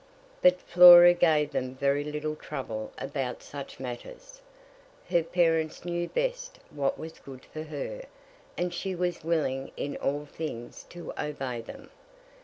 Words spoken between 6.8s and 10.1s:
was good for her, and she was willing in